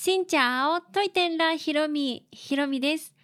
[0.00, 2.24] しんちゃおといてんらひろみ。
[2.30, 3.16] ひろみです。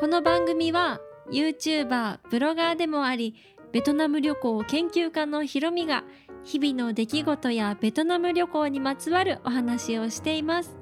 [0.00, 0.98] この番組は
[1.30, 3.34] YouTuber ブロガーでもあり
[3.70, 6.04] ベトナム旅行研究家のひろみが
[6.42, 10.74] 日々の出来事やベトナム旅行にまつわるお話をしています。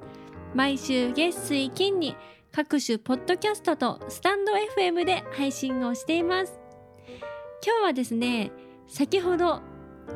[0.55, 2.15] 毎週月水金に
[2.53, 6.61] 各種ポッドキャストとスタンド FM で配信をしています。
[7.61, 8.53] 今日はですね
[8.87, 9.61] 先ほど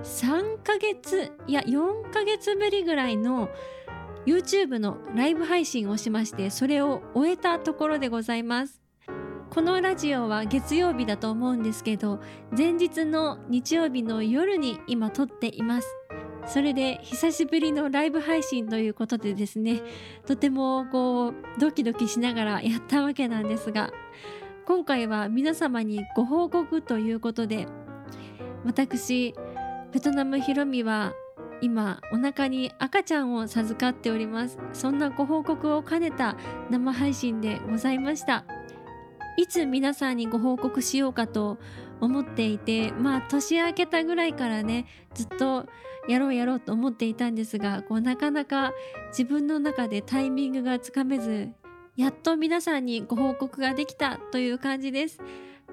[0.03, 3.49] 3ヶ月いや4ヶ月ぶりぐらいの
[4.25, 8.81] YouTube のライブ配信をしましてそれを終えたところでございます。
[9.49, 12.21] このラジオは月曜日だと思うんですけど
[12.57, 15.87] 前日の日曜日の夜に今撮っています。
[16.45, 19.81] それで久しぶりのライブ配信ということでですね
[20.25, 23.91] とてもこうドキドキしながらやったわけなんですが
[24.65, 27.67] 今回は皆様にご報告ということで
[28.65, 29.35] 私
[29.91, 31.13] ベトナムヒロミは
[31.61, 34.57] 今お腹に赤ちゃんを授かっております。
[34.73, 36.37] そんなご報告を兼ねた
[36.69, 38.45] 生配信でございました。
[39.37, 41.57] いつ皆さんにご報告しようかと
[41.99, 45.67] 思っていてまあ年明けたぐらいからねずっと
[46.07, 48.73] やろうやろうと思っていたんですがこうなかなか
[49.09, 51.49] 自分の中でタイミングがつかめず
[51.95, 55.19] やっと皆さんにご報告ができたという感じです。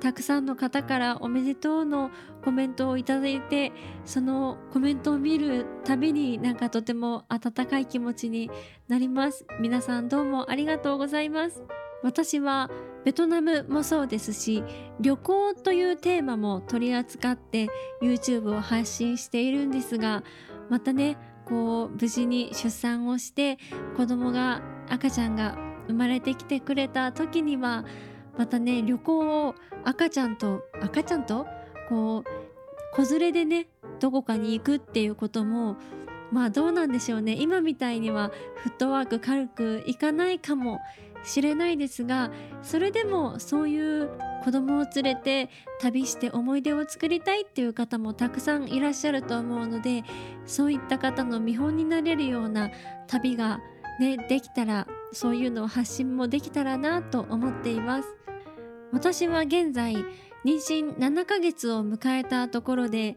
[0.01, 2.11] たくさんの方からおめでとうの
[2.45, 3.73] コメントをいただいて
[4.05, 8.51] そのコメントを見るたびになんかとても温かい気持ちに
[8.87, 9.45] なります。
[9.61, 11.63] 皆さんどうもありがとうございます。
[12.03, 12.71] 私は
[13.05, 14.63] ベトナムもそうですし
[15.01, 17.69] 旅行というテーマも取り扱って
[18.03, 20.23] YouTube を発信しているんですが
[20.69, 23.59] またねこう無事に出産をして
[23.97, 25.57] 子供が赤ちゃんが
[25.89, 27.85] 生まれてきてくれた時には
[28.39, 31.47] またね旅行を赤ちゃんと赤ちゃんと？
[31.89, 33.67] こう子連れでね
[34.01, 35.77] どこかに行くっていうことも
[36.31, 37.35] まあどうなんでしょうね。
[37.39, 40.79] 今みたいにはフットワーク軽くいかないかも
[41.25, 42.31] しれないですが
[42.63, 44.11] それでもそういう
[44.45, 50.05] 子供を連れて旅して思い出を作りたいっていう方もたくさんいらっしゃると思うので
[50.47, 52.71] そういった方の見本になれるような
[53.09, 53.59] 旅が
[53.99, 58.18] ねできたらそういうのを発信もできたらなと思っています。
[58.93, 59.95] 私は現在
[60.45, 63.17] 妊娠7ヶ月を迎えたところで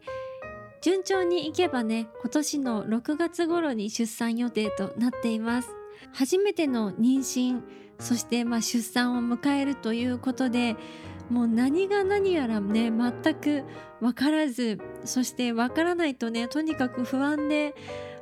[0.82, 5.68] 順調にいけばね今年の6月頃に出産予定となっています。
[6.12, 7.62] 初めての妊娠
[7.98, 10.76] そしてまあ出産を迎えるということで
[11.30, 13.64] もう何が何やらね全く
[14.00, 17.74] 分からずそして分からないとねとにかく不安で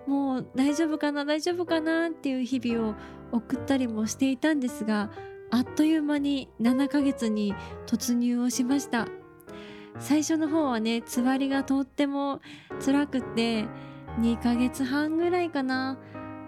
[0.06, 2.94] もう大丈夫かな大丈夫かなっていう日々を
[3.32, 5.10] 送ったりもしていたんですが
[5.50, 7.54] あっという間に7ヶ月に
[7.86, 9.08] 突入をしました。
[9.98, 12.40] 最初の方はねつわりがとっても
[12.84, 13.66] 辛くて
[14.20, 15.98] 2ヶ月半ぐらいかな。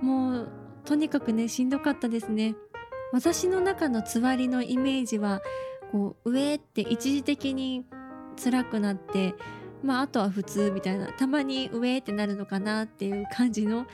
[0.00, 0.52] もう
[0.84, 2.54] とにかくねしんどかったですね。
[3.12, 5.42] 私の中のつわりのイメージは
[5.90, 7.84] こう上って一時的に
[8.42, 9.34] 辛くなって
[9.82, 13.86] まああとは普通みたいなたまに上ってなるのかなっていう感じの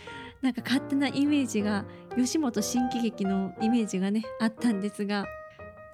[0.43, 1.85] なんか勝手なイメージが
[2.17, 5.27] 吉本新喜劇のイメージがねあったんですが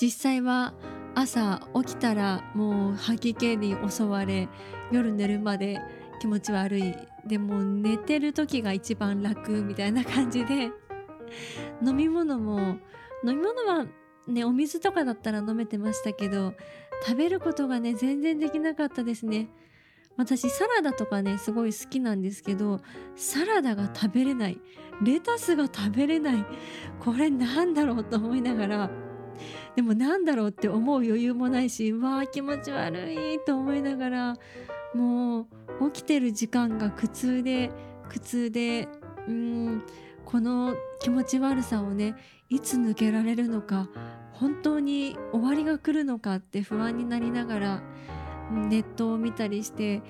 [0.00, 0.74] 実際は
[1.14, 4.48] 朝起きたらもう吐き気に襲われ
[4.90, 5.80] 夜寝るまで
[6.20, 6.94] 気持ち悪い。
[7.26, 10.70] でも寝てる時が一番楽みたいな感じで
[11.82, 12.58] 飲み物も
[13.24, 13.86] 飲み物は
[14.26, 16.52] ねお水とかだったら飲めてましたけど
[17.06, 19.48] 食べることがね全然できなかったですね。
[20.16, 22.80] 私サラダとかねすごい好きなんですけど
[23.16, 24.60] サラダが食べれない
[25.02, 26.44] レタスが食べれない
[27.00, 28.90] これなんだろうと思いながら
[29.74, 34.36] でもなんだろうって思う余裕もないしわあ気持ち悪いと思いながら
[34.94, 35.48] も
[35.80, 37.72] う起きてる時間が苦痛で
[38.08, 38.88] 苦痛で
[39.26, 39.82] うん
[40.24, 42.14] この気持ち悪さをね
[42.48, 43.88] いつ抜けられるのか
[44.32, 47.82] 本当に終わりが来るのかって不安になりながら
[48.50, 50.02] ネットを見たりして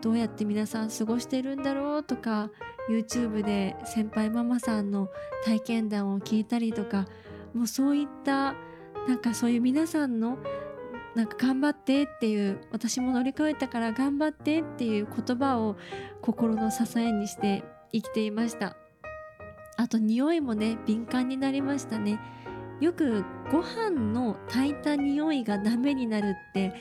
[0.00, 2.50] どうやって皆さん過ごしてるんだろうとか
[2.90, 5.08] YouTube で先輩ママさんの
[5.44, 7.06] 体験談を聞いたりとか
[7.54, 8.54] もうそういった
[9.06, 10.38] なんかそういう皆さんの
[11.14, 15.76] なんか頑張ってっていう私も乗り越えたから頑張ってっていう言葉を
[16.22, 17.62] 心の支えにして
[17.92, 18.76] 生きていました。
[19.76, 22.18] あと匂いもね敏感になりましたね。
[22.80, 26.72] よくご飯の炊いた匂いがダメになるって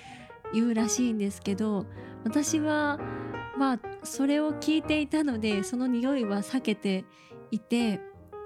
[0.53, 1.85] 言うらしいんですけど
[2.23, 2.99] 私は
[3.57, 7.05] まあそれを聞いていたのでその匂いは避けて
[7.51, 7.99] いて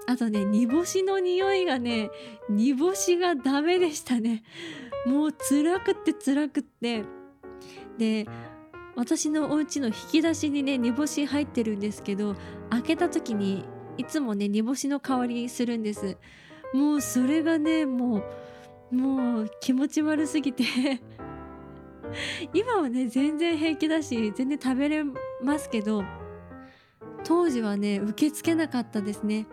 [0.06, 2.10] あとね煮干しの匂いがね
[2.48, 4.44] 煮干しがダメでしたね。
[5.06, 7.04] もう辛くって辛くって。
[7.98, 8.26] で
[8.94, 12.34] 私のお家の引き出しにね煮干し入ってるんですけど
[12.70, 13.64] 開けた時に
[13.98, 16.16] いつもね煮干しの香りするんです。
[16.72, 18.22] もうそれがねも
[18.92, 20.64] うもう気持ち悪すぎて。
[22.54, 25.04] 今はね全然平気だし全然食べれ
[25.42, 26.04] ますけど
[27.24, 29.46] 当時はね受け付けなかったですね。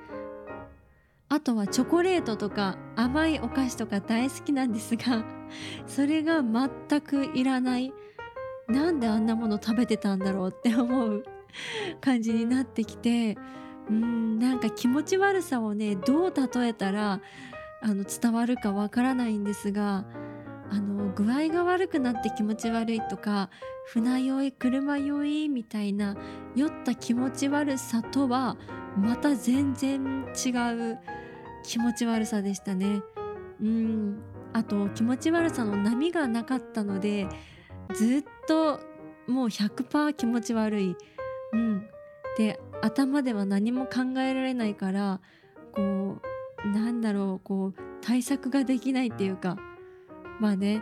[1.29, 5.25] あとはチョコレートとか甘いお菓子とか大好きなんですが
[5.87, 7.93] それが全くいらない。
[8.67, 11.23] なんであんなもの食べてたんだろうって思う
[11.99, 13.37] 感じになってきて
[13.89, 17.19] うんなんか気持ち悪さをねどう例えたら
[17.81, 20.05] あの伝わるかわからないんですが
[20.73, 23.51] あの具合が悪くなって気持ち悪いとか
[23.85, 26.17] 船酔い車酔いみたいな
[26.55, 28.57] 酔った気持ち悪さとは
[28.97, 30.97] また全然違う
[31.63, 33.03] 気持ち悪さでしたね。
[33.61, 37.27] うんあと気持ち悪さの波がなかったので
[37.93, 38.79] ずっと
[39.27, 40.97] もう100%気持ち悪い。
[41.53, 41.87] うん、
[42.35, 45.21] で頭では何も考えられないから
[45.71, 46.17] こ
[46.65, 49.57] うなんだろうこう対策ができないっていうか
[50.43, 50.81] まあね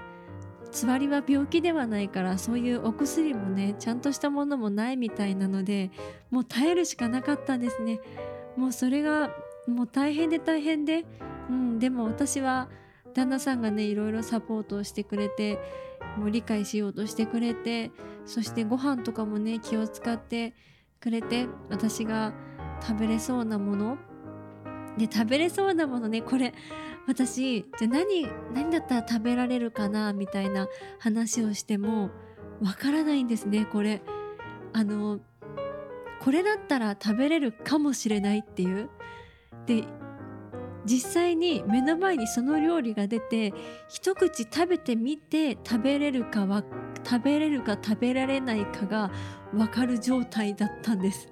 [0.71, 5.91] つわりは病気ではないからそういうお薬もねちゃんとしたものもないみたいなので
[6.31, 7.99] もう耐えるしかなかったんですね。
[8.57, 9.29] もうそれが
[9.67, 11.05] もう大変で大変で、
[11.47, 12.69] うん、でも私は
[13.13, 15.59] 旦那さんがねいろいろサポートをしてくれて
[16.17, 17.91] もう理解しようとしてくれて
[18.25, 20.55] そしてご飯とかもね気を使って
[20.99, 22.33] くれて私が
[22.81, 23.97] 食べれそうなもの。
[24.97, 26.53] で食べれそうなものねこれ
[27.07, 30.67] 私じゃ何何だったら食べられるかなみたいな
[30.99, 32.09] 話をしても
[32.61, 34.01] わからないんですねこれ。
[34.73, 35.19] あの
[36.21, 38.89] これだったら食べれるかもしれないっていう。
[39.65, 39.83] で
[40.85, 43.53] 実際に目の前にその料理が出て
[43.87, 46.63] 一口食べてみて食べれるかは
[47.03, 49.11] 食べれるか食べられないかが
[49.53, 51.29] 分かる状態だったんです。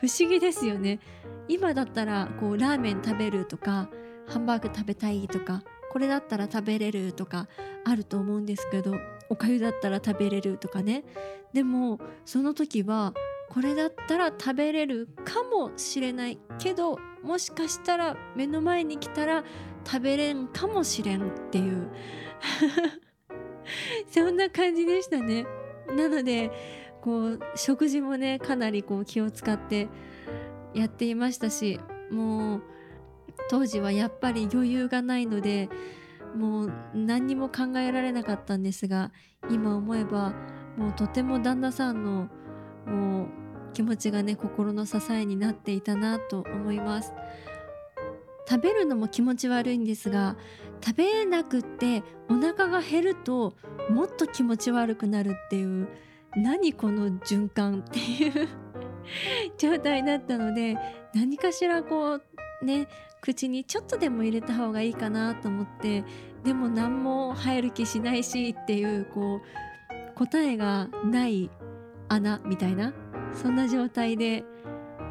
[0.00, 1.00] 不思議ですよね。
[1.48, 3.88] 今だったらこうラーメン食べるとか
[4.28, 7.48] ハンバーグ食べたいとかこれだったら食べれるとか
[7.84, 8.96] あると思うんですけど
[9.28, 11.04] おかゆだったら食べれるとかね。
[11.52, 13.14] でもその時は
[13.48, 19.44] これだったら食べれるかもしれないけどもしかしたら目の前に来たら
[19.84, 21.88] 食べれんかもしれんっていう。
[24.10, 25.46] そんな感じでしたね。
[25.88, 26.50] なので
[27.00, 29.88] こう食事もねかなりこう気を使って
[30.74, 31.80] やっていましたし
[32.10, 32.62] もう
[33.48, 35.68] 当時はやっぱり余裕がないので
[36.36, 39.12] もう何にも考えられなかったんですが
[39.50, 40.34] 今思えば
[40.76, 42.28] もうとても旦那さんの
[42.86, 43.26] もう
[43.72, 47.12] 気持ちがね心の支えになっていたなと思います。
[48.48, 50.36] 食べるのも気持ち悪いんですが
[50.80, 53.54] 食べなくってお腹が減ると
[53.90, 55.88] もっと気持ち悪くなるっていう
[56.36, 58.48] 何この循環っていう
[59.58, 60.76] 状態だったので
[61.12, 62.20] 何かしらこ
[62.62, 62.86] うね
[63.26, 66.04] 口にちょっとでも入れた方がいいかなと思って
[66.44, 71.50] でも何も入る気しないしっていうこう答えがない
[72.08, 72.94] 穴みたいな
[73.32, 74.44] そんな状態で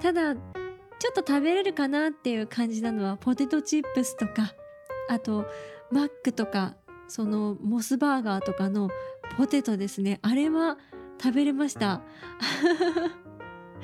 [0.02, 4.54] ただちょっと食べれるかなっていう感じなのはポテトチップスとか
[5.10, 5.46] あと
[5.92, 6.76] マックとか
[7.10, 8.90] そのモスバーガーとかの
[9.38, 10.20] ポテトですね。
[10.22, 10.78] あれは
[11.22, 12.02] 食べれました。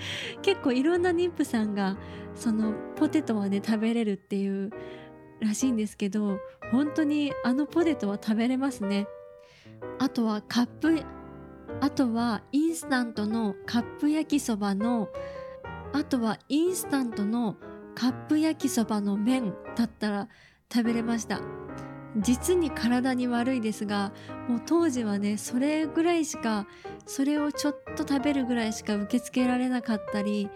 [0.42, 1.98] 結構いろんな妊婦さんが
[2.36, 4.72] そのポテトはね食べれるっていう
[5.40, 6.40] らしいんですけど
[6.72, 9.08] 本当にあのポテトは食べれますね。
[10.00, 11.04] あとはカップ
[11.80, 15.10] あとはインスタントのカップ焼きそばの
[15.94, 17.58] あとはインスタントの
[17.96, 20.28] カップ焼きそばの麺だったら
[20.72, 21.42] 食べれました。
[22.18, 24.12] 実に体に悪いですが
[24.48, 26.68] もう当時はねそれぐらいしか
[27.06, 30.50] それをちょっと食べるぐらいしか受け付けられなかったり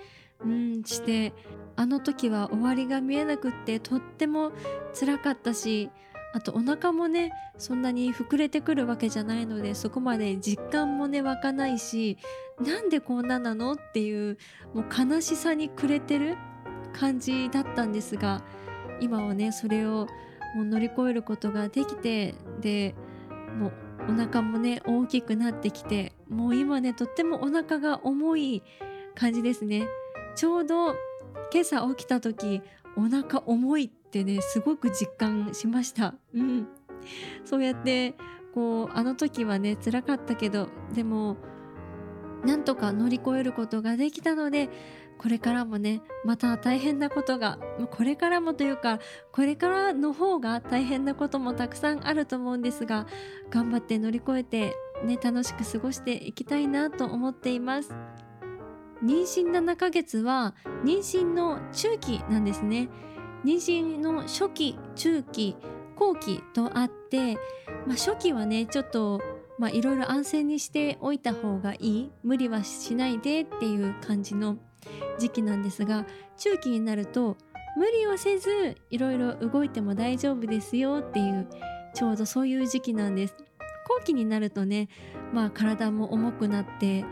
[0.44, 1.34] うんして
[1.78, 4.52] あの時は終わりが見えなくってとっても
[4.98, 5.90] 辛かったし
[6.34, 12.18] あとお腹もねそんなに膨れてくるわけじゃないのでそこまで実感もね湧かないし
[12.60, 14.38] なんでこんななのっていう
[14.74, 16.36] もう悲しさに暮れてる
[16.94, 18.42] 感じだったんですが
[19.00, 20.08] 今はねそれを
[20.56, 22.96] もう乗り越えることができてで
[23.60, 23.74] もう
[24.10, 28.64] お腹もね大きくなってきてもう今ねとってもお腹が重い
[29.16, 29.88] 感じですね。
[30.36, 30.94] ちょうど
[31.52, 32.62] 今朝起きた時
[32.98, 36.16] お腹重いってねすごく実感しました。
[36.34, 36.68] うん。
[37.44, 38.16] そうやって
[38.54, 41.38] こうあの時はね辛かったけどでも
[42.46, 44.70] なんとか乗り越えることができたので
[45.18, 47.58] これからもねまた大変なことが
[47.92, 49.00] これからもというか
[49.32, 53.08] これからの方が大変なこともたくさんあると思うんですが
[53.50, 57.96] 頑張って乗り越えてね楽しく過ごしていきたいなと思っています。
[59.04, 62.90] 妊娠7ヶ月は妊娠の中期なんですね。
[63.44, 65.56] 妊娠の初期中期
[65.96, 67.36] 後期とあって、
[67.86, 69.22] まあ、初期はねちょっと
[69.58, 72.12] まあいろいろ安静にしておいた方がいい。
[72.24, 74.58] 無理はしないでっていう感じの
[75.18, 76.06] 時期なんですが
[76.38, 77.38] 中期になると
[77.78, 81.48] 無理をせずいろいろ動いても大丈夫ですよっていう
[81.94, 83.36] ちょうどそういう時期なんです。
[83.88, 84.90] 後期になるとね
[85.34, 87.06] まあ体も重くなって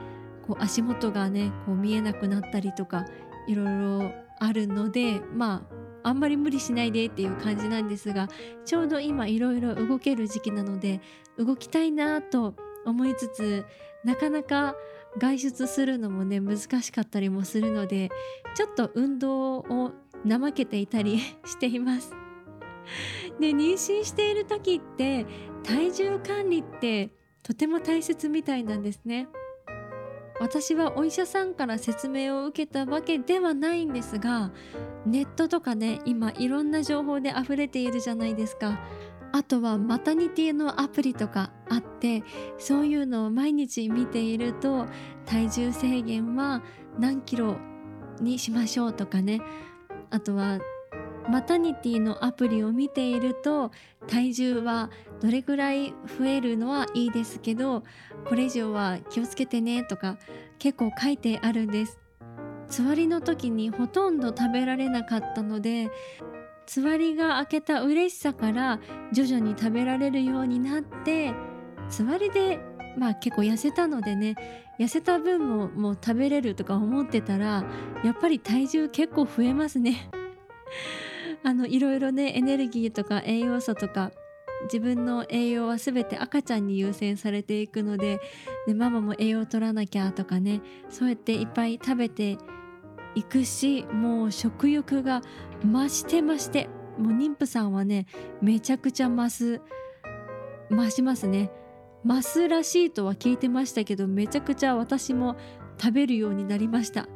[0.47, 3.05] こう足元がねこう見えなくなったりとか
[3.47, 5.67] いろいろあるのでま
[6.03, 8.27] ああんまり無理しないでっていう感じなんですが
[8.65, 10.99] ちょうど今いろいろ動ける時期なので
[11.37, 13.65] 動きたいなと思いつつ
[14.03, 14.75] なかなか
[15.17, 18.09] 外出するのもね難しかったりもするので
[18.55, 19.91] ちょっと運動を
[20.25, 22.11] 怠けていたり しています。
[23.39, 25.25] で妊娠している時って
[25.63, 27.11] 体重管理って
[27.41, 29.27] とても大切みたいなんですね。
[30.39, 34.51] 私はお医者さんから説明を受けたわけではないんですが
[35.05, 38.79] ネットとかね今いろんな情報で溢れているじゃないですか
[39.33, 42.23] あとはマタニティのアプリとかあって
[42.59, 44.85] そういうのを毎日見ていると
[45.25, 46.61] 体重制限は
[46.99, 47.57] 何キロ
[48.21, 49.41] にしましょうとかね。
[50.11, 50.59] あとは
[51.27, 53.71] マタニティのアプリを見ていると
[54.07, 57.83] 体重はどれぐらい増えるのはいいですけど
[58.25, 60.17] これ以上は気をつけてねとか
[60.59, 61.97] 結構書いてあるんです。
[62.67, 65.89] つわりの時にほとんど食べられなかったので
[66.65, 68.79] つわりが明けた嬉しさから
[69.11, 71.33] 徐々に食べられるようになって
[71.89, 72.59] つわりで
[72.97, 74.35] まあ結構痩せたのでね
[74.79, 77.63] 痩せた分ももう食べれるとか思ってたら
[78.03, 80.09] やっぱり体重結構増えますね。
[81.43, 84.11] あのいろいろねエネルギーとか栄養素とか
[84.63, 88.19] 自分の栄養は全て赤ちゃんに優先されていくので
[88.65, 92.37] でママも栄養を取らなきゃとかねそうやっていっぱい食べて
[93.15, 95.21] いくしもう食欲が
[95.63, 98.05] 増して増してもう妊婦さんはね
[98.41, 99.61] めちゃくちゃ増す
[100.69, 101.51] 増しますね。
[102.05, 105.37] 増すらしいとは聞いてましたけどめちゃくちゃ私も
[105.79, 107.07] 食べるようになりました。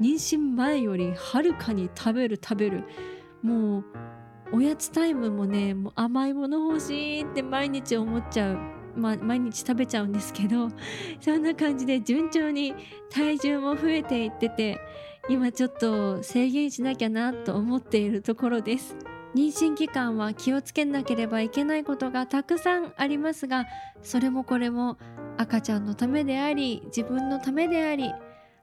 [0.00, 2.84] 妊娠前よりはるかに食べる食べる。
[3.42, 3.84] もう
[4.52, 8.58] おやつタイムもねもう甘いもの欲しいって毎日思っちゃう
[8.96, 10.68] まあ、毎日食べちゃうんですけど
[11.20, 12.74] そんな感じで順調に
[13.10, 14.80] 体重も増えていってて
[15.28, 18.96] 今ちょっと制限しなきゃなと思っているところです。
[19.34, 23.66] 妊娠期間は気をつけなければいけないことがたくさんありますが
[24.02, 24.96] それもこれも
[25.36, 28.14] 赤ちゃんのためであり自分のためであり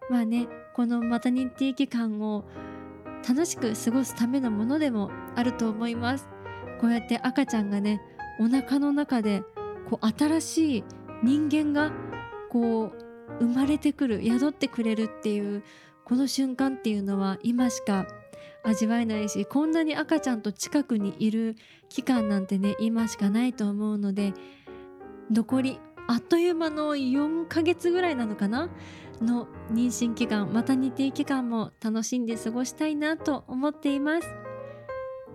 [0.10, 2.46] まあねこのマタニティ期間を
[3.28, 6.28] 楽しく過ごすためのものでもあると思います。
[6.82, 8.02] こうやって赤ちゃんがね
[8.40, 9.44] お腹の中で
[9.90, 10.84] こう新しい
[11.24, 11.92] 人間が
[12.50, 12.92] こう
[13.40, 15.64] 生まれてくる宿ってくれるっていう
[16.06, 18.08] この瞬間っていうのは今しか
[18.64, 21.56] 味わえないしこんなに赤ちゃんと近くにいる
[21.90, 24.34] 期間なんてね今しかないと思うので
[25.32, 28.70] 残りあっという間の4ヶ月ぐらいなのかな？
[29.22, 34.28] の妊娠期間マタニティ期間も楽しんで過ごしたいなと思っています。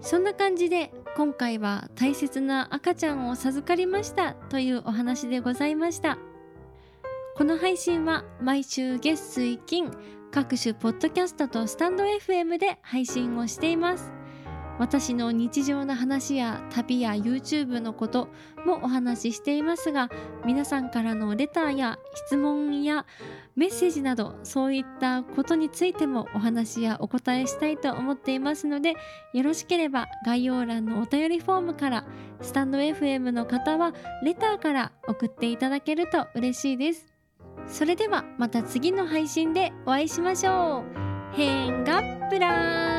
[0.00, 6.18] そんな感じで今回は大切な赤ちゃんを授かりましたというお話でございました。
[7.34, 9.90] この配信は毎週月水金
[10.30, 14.12] 各種ポッドキャストとスタンド FM で配信をしています。
[14.78, 18.28] 私の日常の話や旅や YouTube のこと
[18.64, 20.08] もお話ししていますが
[20.46, 23.04] 皆さんからのレターや質問や
[23.56, 28.94] メッセージなどそういったことについてもお話やお答えしたいと思っていますので
[29.34, 32.04] よろしければ概要欄のお便りフォームから
[32.40, 33.92] スタンド FM の方は
[34.22, 37.17] レターから送っていただけると嬉しいです。
[37.68, 41.36] それではまた次の配信でお会いしましょう。
[41.36, 42.97] 変がプラ